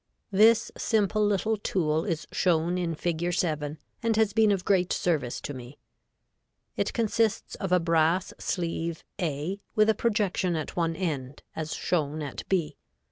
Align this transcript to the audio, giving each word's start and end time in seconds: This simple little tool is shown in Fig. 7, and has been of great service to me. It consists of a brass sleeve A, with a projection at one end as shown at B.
This 0.31 0.71
simple 0.75 1.23
little 1.23 1.57
tool 1.57 2.05
is 2.05 2.25
shown 2.31 2.75
in 2.79 2.95
Fig. 2.95 3.31
7, 3.31 3.77
and 4.01 4.15
has 4.15 4.33
been 4.33 4.51
of 4.51 4.65
great 4.65 4.91
service 4.91 5.39
to 5.41 5.53
me. 5.53 5.77
It 6.75 6.91
consists 6.91 7.53
of 7.53 7.71
a 7.71 7.79
brass 7.79 8.33
sleeve 8.39 9.03
A, 9.21 9.59
with 9.75 9.91
a 9.91 9.93
projection 9.93 10.55
at 10.55 10.75
one 10.75 10.95
end 10.95 11.43
as 11.55 11.75
shown 11.75 12.23
at 12.23 12.49
B. 12.49 12.77